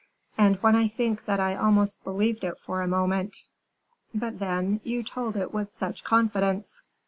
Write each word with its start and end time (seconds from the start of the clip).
"And 0.35 0.55
when 0.63 0.75
I 0.75 0.87
think 0.87 1.25
that 1.25 1.39
I 1.39 1.55
almost 1.55 2.03
believed 2.03 2.43
it 2.43 2.57
for 2.57 2.81
a 2.81 2.87
moment 2.87 3.37
but, 4.15 4.39
then, 4.39 4.81
you 4.83 5.03
told 5.03 5.35
it 5.37 5.53
with 5.53 5.71
such 5.71 6.03
confidence." 6.03 6.81